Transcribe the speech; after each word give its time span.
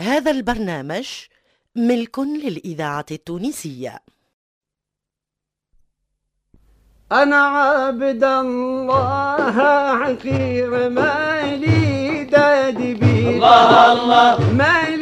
هذا 0.00 0.30
البرنامج 0.30 1.08
ملك 1.76 2.18
للإذاعة 2.18 3.06
التونسية. 3.10 4.00
أنا 7.12 7.36
عبد 7.36 8.24
الله 8.24 9.62
عقير 10.02 10.88
مالي 10.88 12.24
دادي 12.24 12.94
بي. 12.94 13.28
الله 13.30 13.92
الله. 13.92 14.52
مالي 14.52 14.97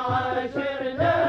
وعشرنا 0.00 1.25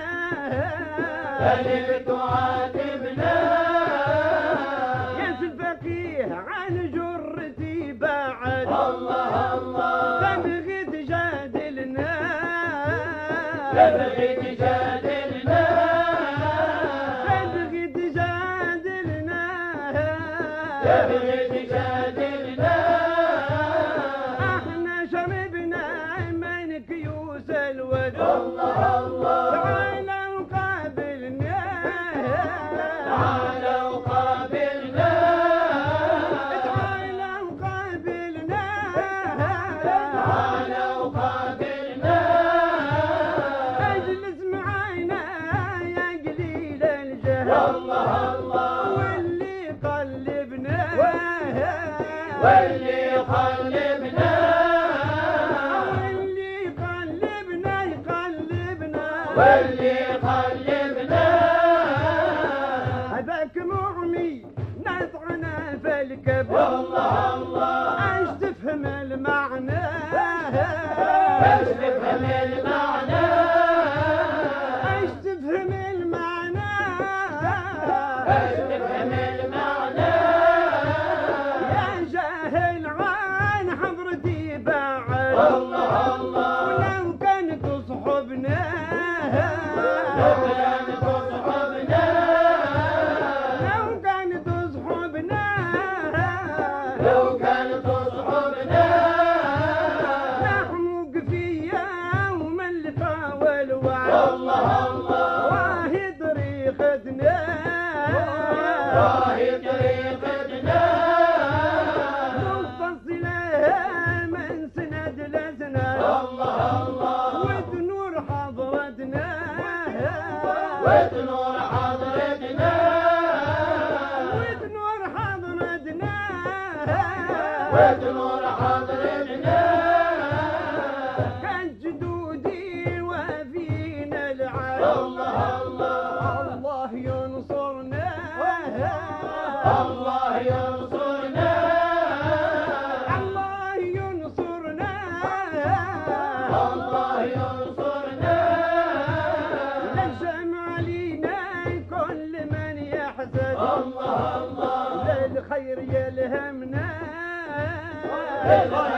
Ei, 158.44 158.91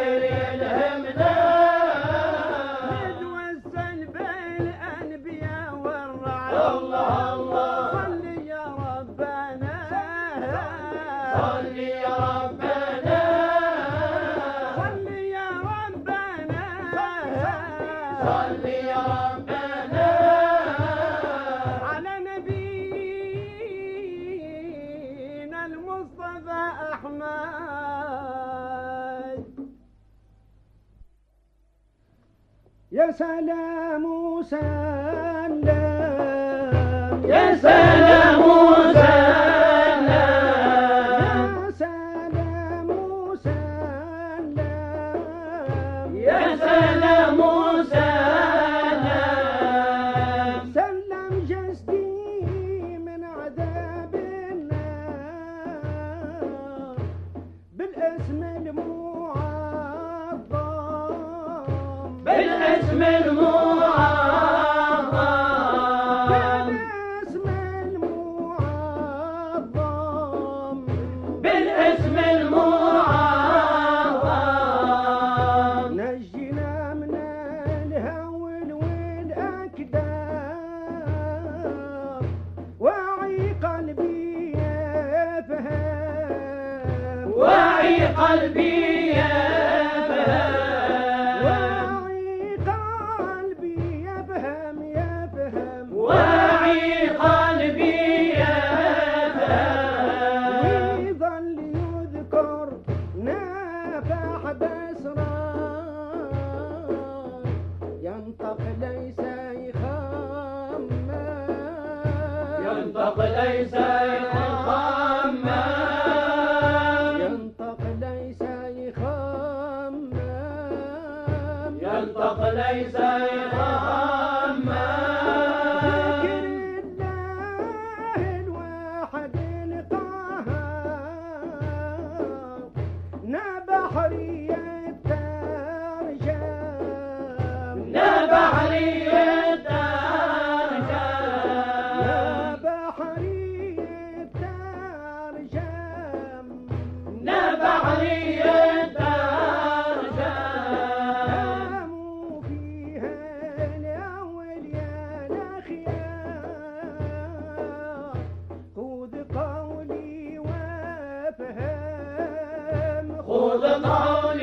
Lord. 163.56 164.33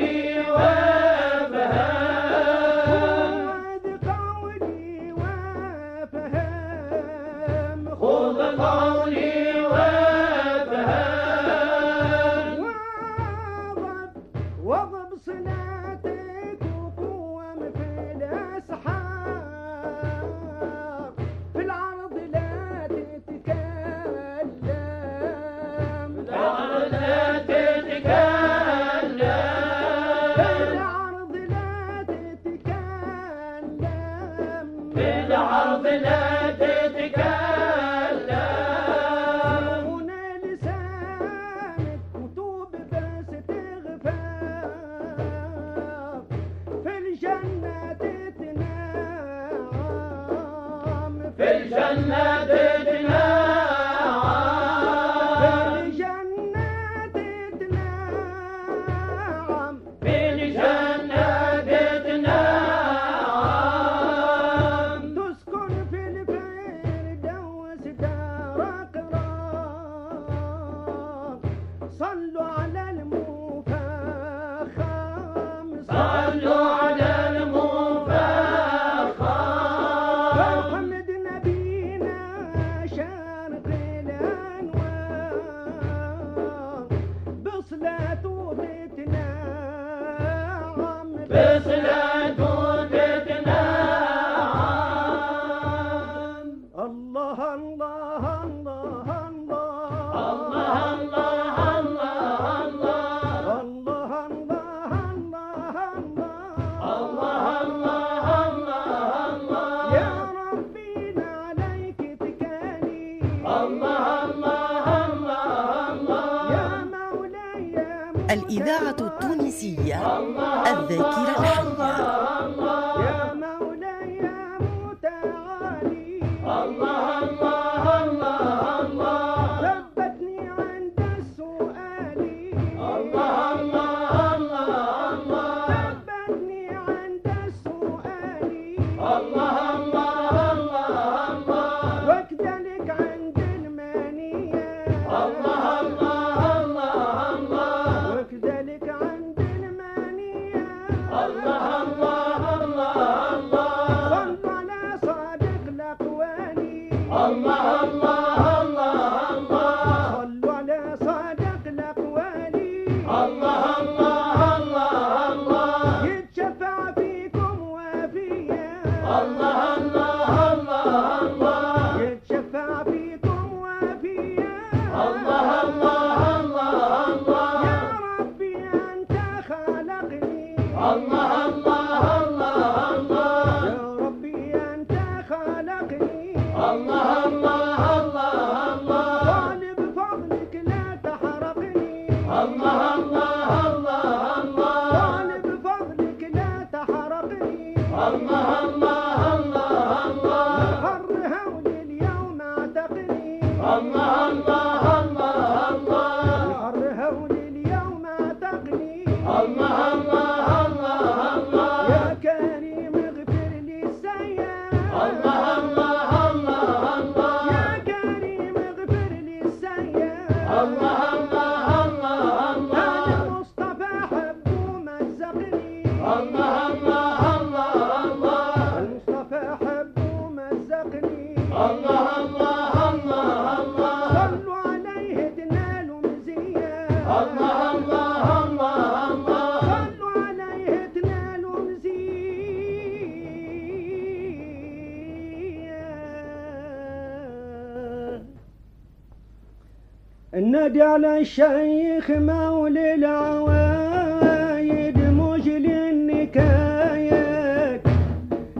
الشيخ 251.22 252.10
مولى 252.10 252.94
العوايد 252.94 254.98
مجل 254.98 255.66
النكايك 255.90 257.82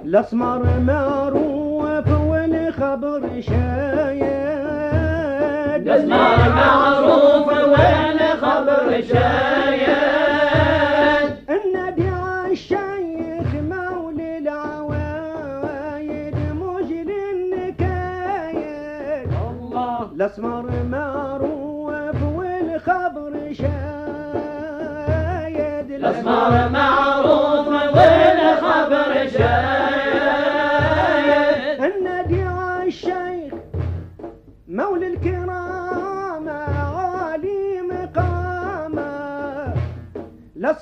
الأسمر 0.04 0.80
معروف 0.80 2.08
والخبر 2.08 3.40
شايد 3.40 4.22
الأسمر 5.88 6.41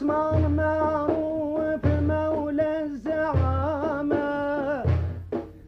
اسمر 0.01 0.49
معروف 0.49 1.85
مولى 1.85 2.83
الزعامة. 2.83 4.85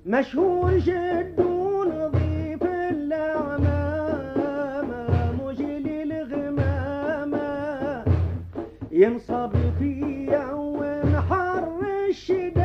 مشهور 0.07 0.79
جد 0.79 1.41
ونظيف 1.41 2.63
الأعمام 2.91 4.89
مجل 5.45 5.87
الغمامة 6.03 8.05
ينصب 8.93 9.53
في 9.79 10.27
يوم 10.33 10.81
حر 11.31 11.81
الشداية. 12.09 12.65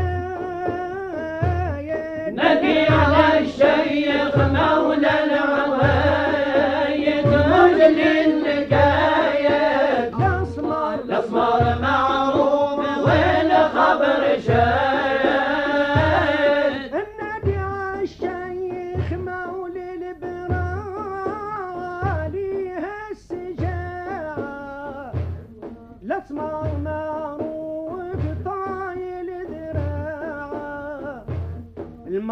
نجي 2.30 2.80
على 2.88 3.40
الشيخ 3.40 4.38
مولى 4.38 5.24
العوايد 5.24 7.28
مجل 7.28 8.00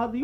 ماضي 0.05 0.21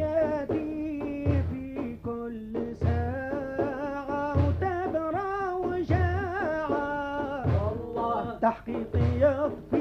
يأتي 0.00 1.42
في 1.50 1.96
كل 2.04 2.76
ساعة 2.80 4.34
وتبرى 4.48 5.52
وجاعة. 5.64 7.46
والله. 7.64 8.38
تحقيقي 8.42 9.06
يطفي 9.20 9.79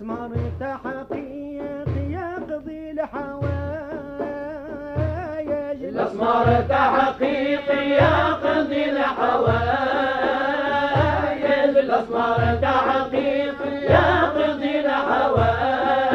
مسمار 0.00 0.30
تحقيق 0.60 1.88
يقضي 1.96 2.90
الحوايج 2.90 3.50
الاسمر 5.84 6.46
تحقيق 6.68 7.70
يقضي 7.70 8.84
الحوايج 8.90 9.76
الاسمر 11.78 12.58
تحقيق 12.62 13.60
يقضي 13.90 14.80
الحوايج 14.80 16.05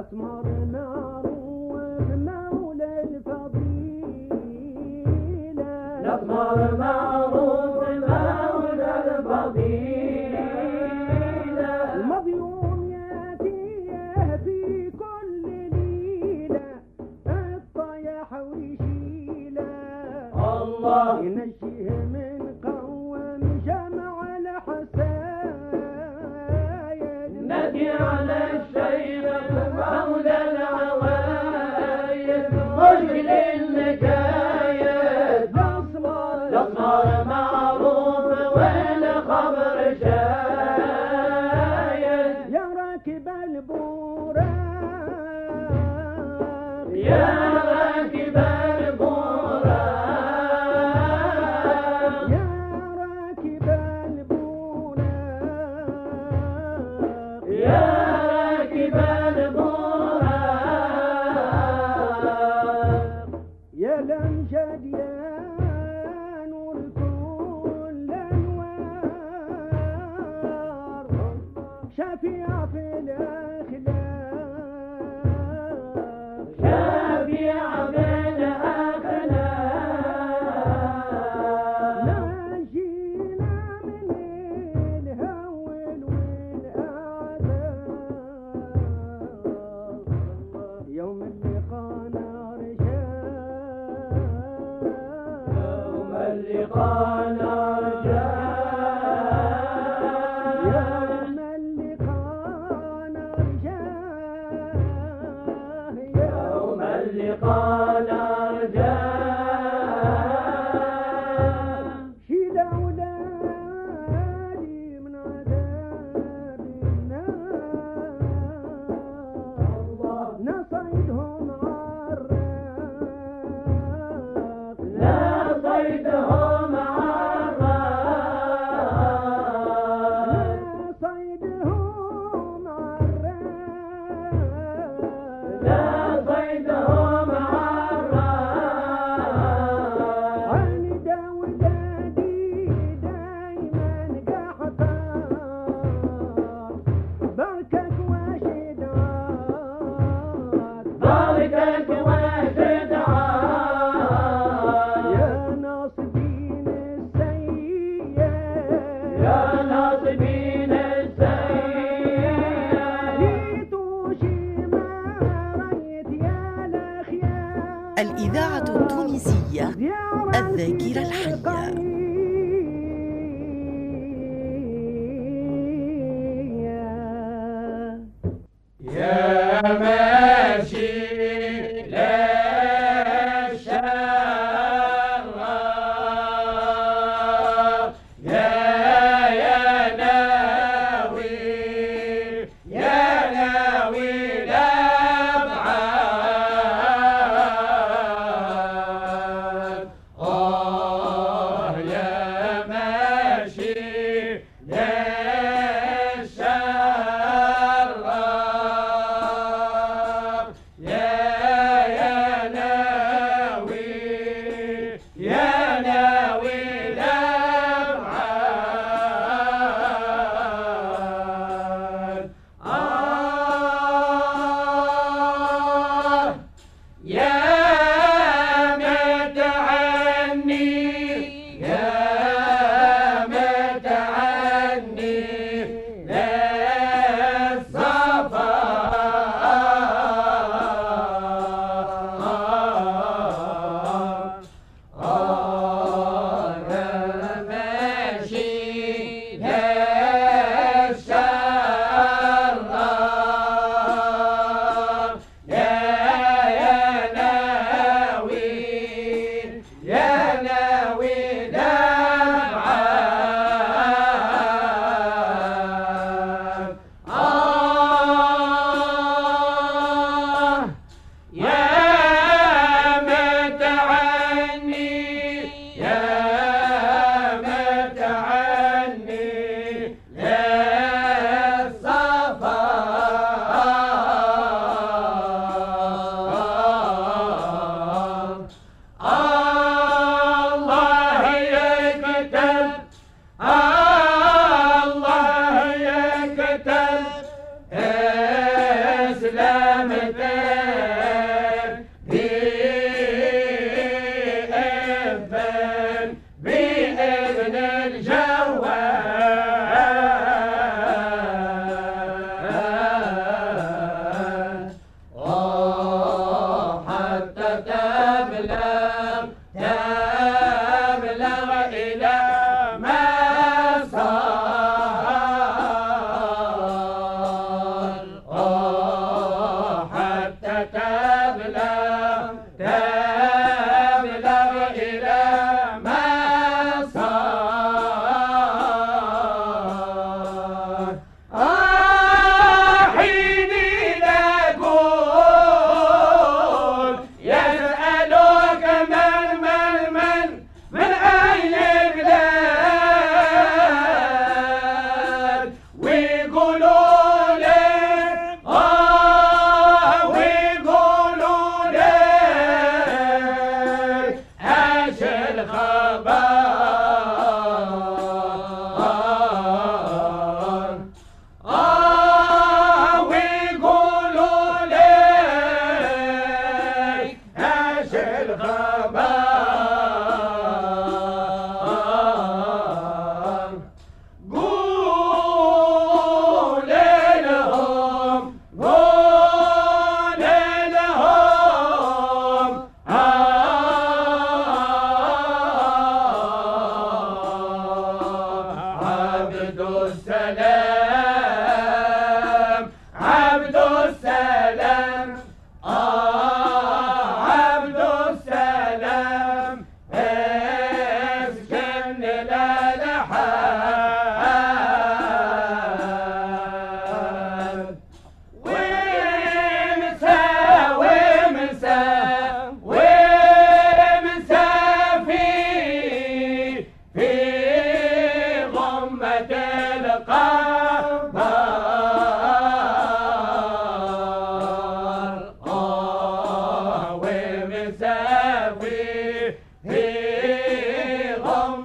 Das 0.00 0.12
enough. 0.12 1.09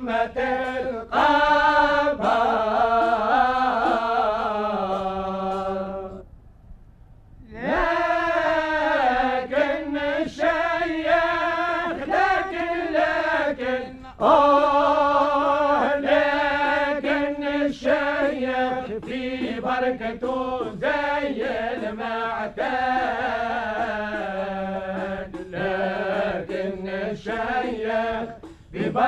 Madame. 0.06 0.65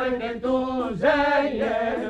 Seine 0.09 0.39
Dose, 0.39 1.03
yeah. 1.03 2.06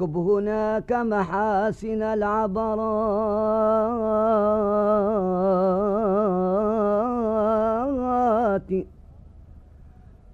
واسكب 0.00 0.16
هناك 0.16 0.92
محاسن 0.92 2.02
العبرات. 2.02 2.80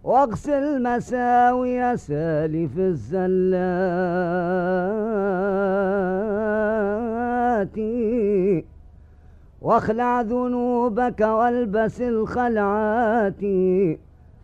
واغسل 0.05 0.83
مساوي 0.83 1.97
سالف 1.97 2.79
الزلات. 2.79 3.57
واخلع 9.63 10.21
ذنوبك 10.21 11.21
والبس 11.21 12.01
الخلعات. 12.01 13.41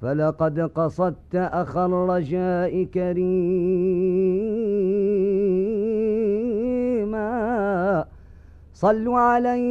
فلقد 0.03 0.61
قصدت 0.61 1.35
أخا 1.35 1.87
الرجاء 1.87 2.85
كريما 2.85 3.53
صلوا 8.75 9.19
عليك 9.19 9.63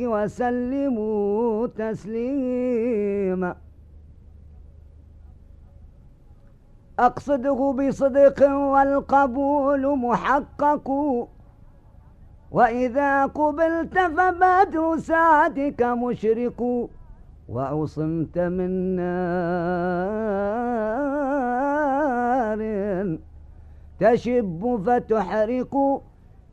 وسلموا 0.00 1.66
تسليما. 1.66 3.56
أقصده 6.98 7.74
بصدق 7.78 8.50
والقبول 8.52 9.98
محقق. 9.98 10.90
وإذا 12.50 13.26
قبلت 13.26 13.98
فبدر 13.98 14.98
ساعتك 14.98 15.82
مشرق. 15.82 16.88
وعصمت 17.48 18.38
من 18.38 18.96
نار. 18.96 19.30
تشب 24.00 24.82
فتحرق 24.86 26.02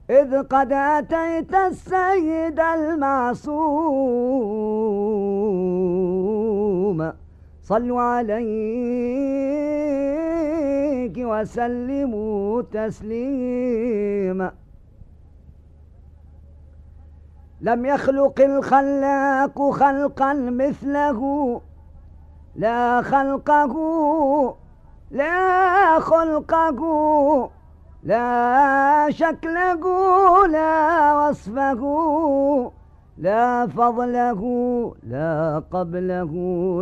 إذ 0.09 0.43
قد 0.43 0.73
أتيت 0.73 1.55
السيد 1.55 2.59
المعصوم. 2.59 3.67
صلوا 7.61 8.01
عليك 8.01 8.37
وسلموا 11.17 12.61
تسليما. 12.61 14.51
لم 17.61 17.85
يخلق 17.85 18.41
الخلاق 18.41 19.69
خلقا 19.71 20.33
مثله 20.33 21.61
لا 22.55 23.01
خلقه 23.01 23.73
لا 25.11 25.99
خلقه 25.99 26.79
لا 28.03 29.07
شكله 29.09 29.83
لا 30.47 31.13
وصفه 31.13 31.81
لا 33.17 33.67
فضله 33.67 34.41
لا 35.03 35.63
قبله 35.71 36.33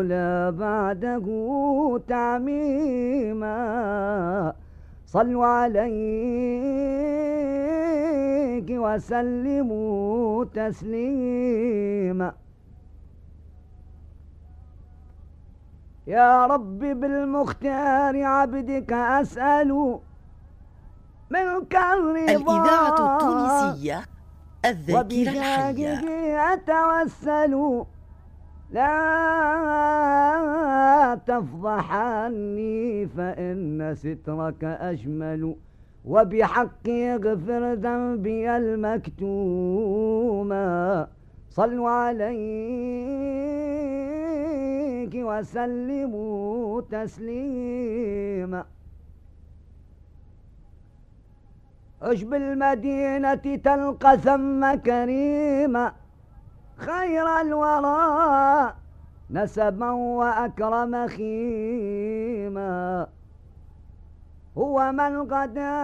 لا 0.04 0.50
بعده 0.50 1.26
تعميما. 2.08 3.56
صلوا 5.06 5.46
عليك 5.46 5.96
وسلموا 8.70 10.46
تسليما. 10.46 12.34
يا 16.08 16.46
رب 16.46 16.80
بالمختار 16.80 18.24
عبدك 18.24 18.94
أسأل 18.94 20.00
منك 21.30 21.76
الرضا 21.76 22.36
الإذاعة 22.36 23.16
التونسية 23.16 24.02
الذاكرة 24.66 25.32
الحية. 25.32 26.54
أتوسل. 26.54 27.84
لا 28.72 28.96
تفضح 31.28 31.94
عني 31.94 33.08
فإن 33.08 33.96
سترك 33.96 34.64
أجمل 34.64 35.56
وبحقي 36.06 37.16
اغفر 37.16 37.74
ذنبي 37.74 38.58
المكتوما 38.58 39.88
صلوا 41.56 41.90
عليك 41.90 42.36
وسلموا 45.16 46.82
تسليما. 46.82 48.66
عشب 52.02 52.34
المدينة 52.34 53.56
تلقى 53.64 54.18
ثم 54.18 54.76
كريما. 54.76 55.94
خير 56.78 57.42
الورى 57.42 58.74
نسبا 59.32 59.92
وأكرم 59.92 61.08
خيما. 61.08 63.08
هو 64.58 64.92
من 64.92 65.32
غدا 65.32 65.76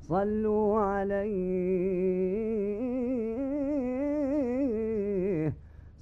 صلوا 0.08 0.80
عليه 0.80 1.42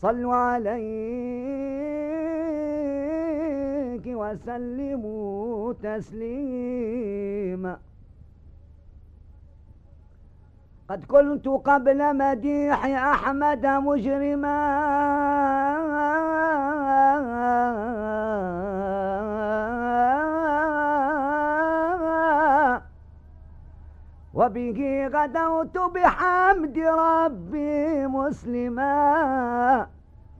صلوا 0.02 0.34
عليك 0.34 1.79
وسلموا 4.20 5.72
تسليما. 5.72 7.78
قد 10.88 11.04
كنت 11.04 11.48
قبل 11.48 12.16
مديح 12.16 12.86
أحمد 12.86 13.66
مجرما. 13.66 14.60
وبه 24.34 25.10
غدوت 25.14 25.78
بحمد 25.78 26.78
ربي 26.78 28.06
مسلما. 28.06 29.86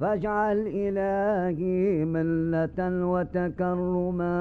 فاجعل 0.00 0.58
إلهي 0.66 2.04
ملة 2.04 3.06
وتكرما. 3.06 4.36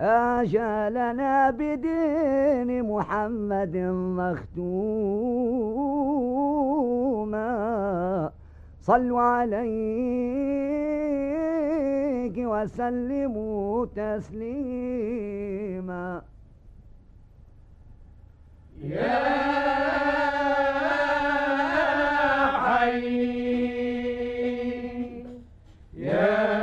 آجالنا 0.00 1.50
بدين 1.50 2.82
محمد 2.82 3.76
مختوما. 4.18 4.80
صلوا 8.80 9.20
عليك 9.20 9.66
وسلموا 12.38 13.86
تسليما. 13.96 15.16
يا 18.86 19.36
حي 22.64 23.26
يا 25.96 26.55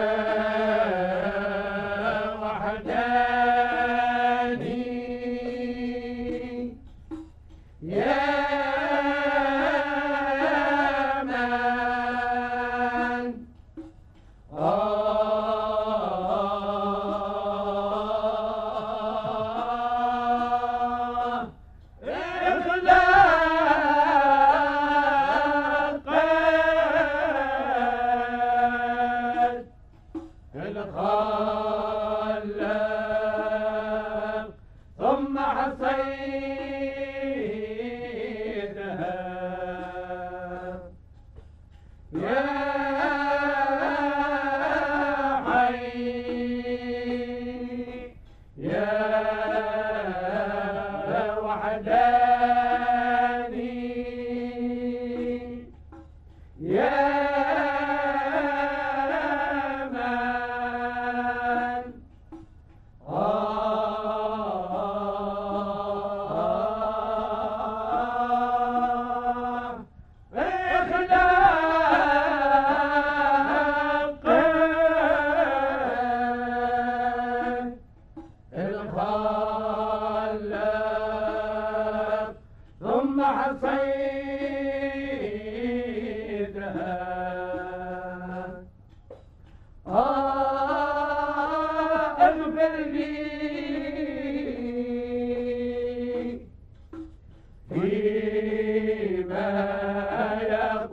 يا 100.53 100.87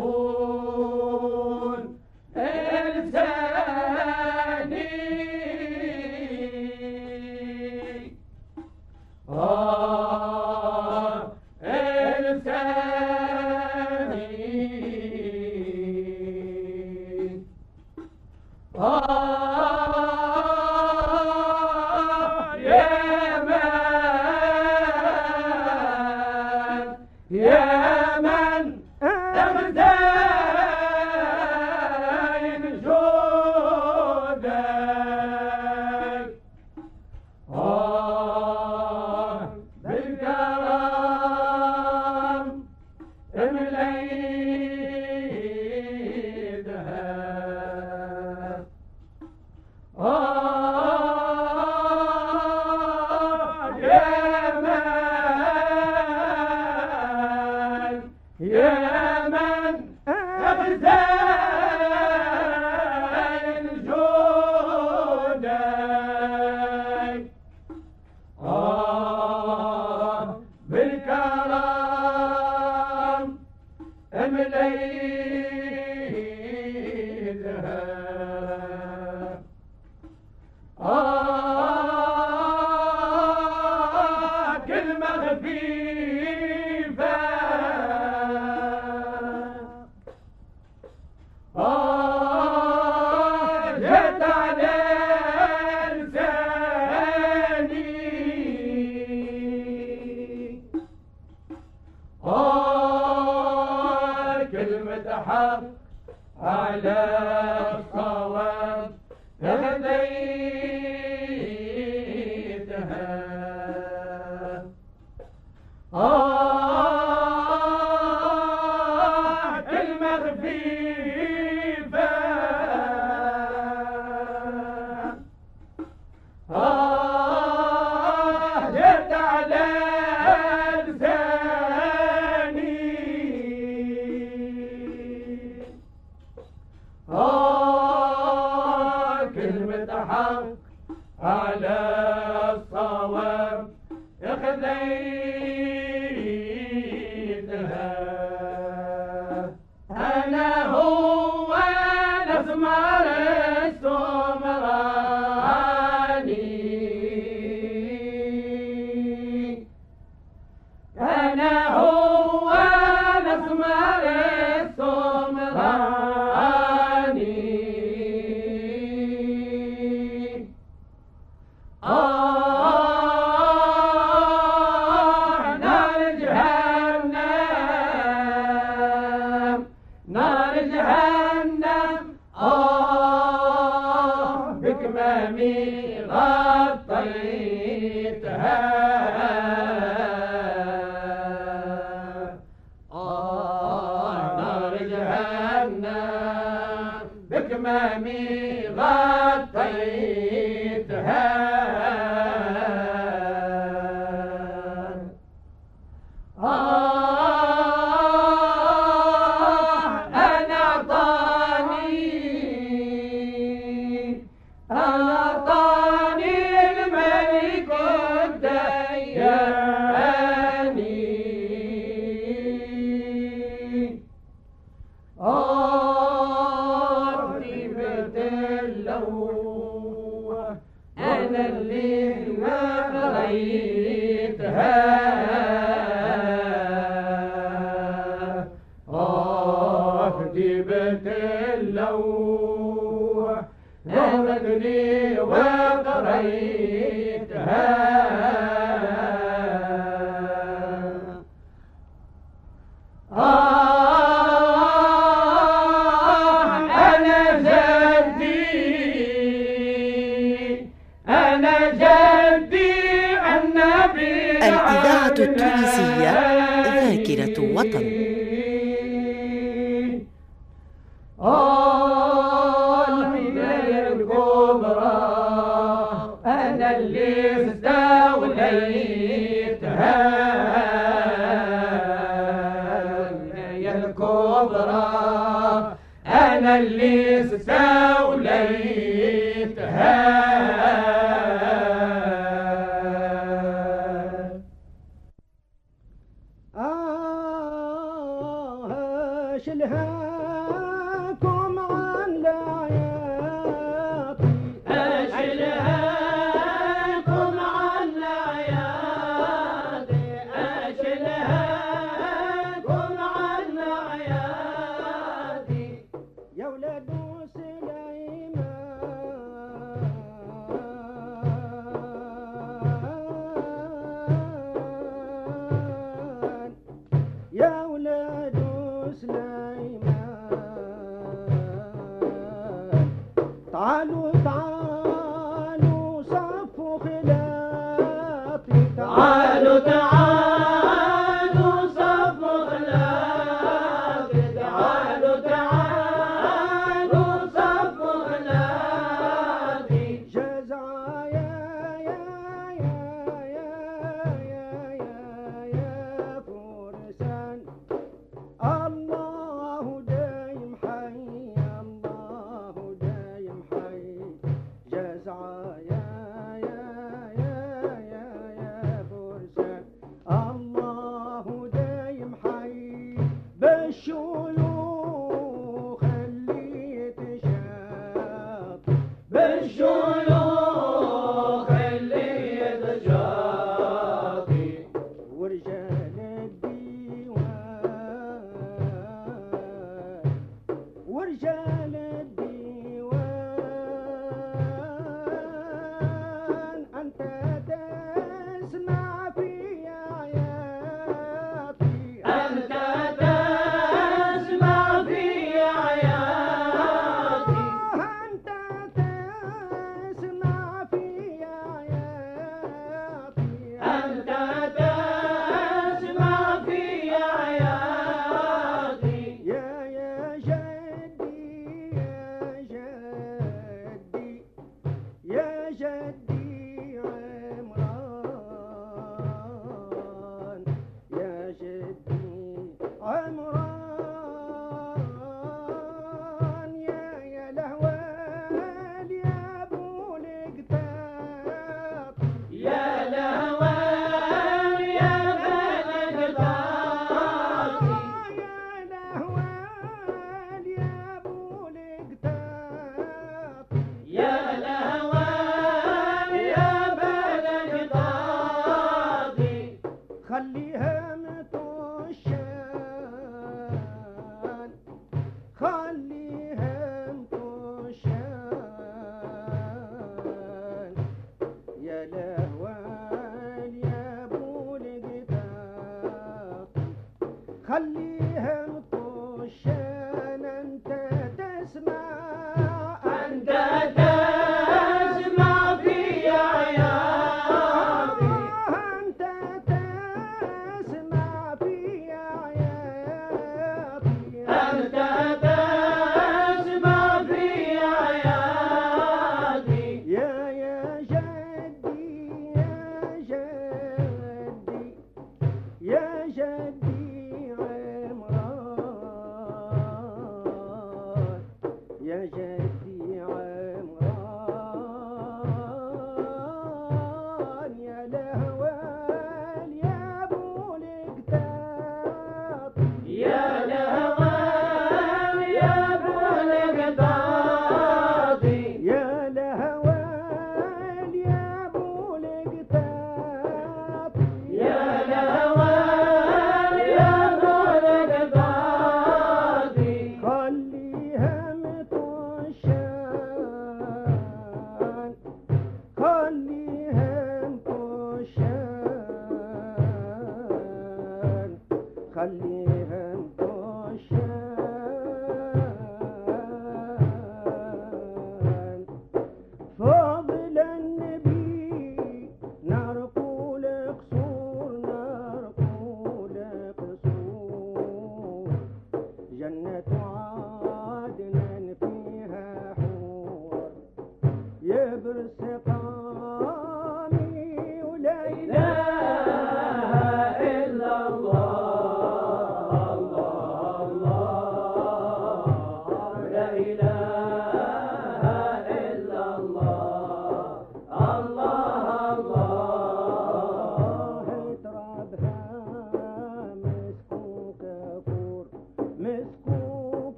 Oh. 271.23 271.50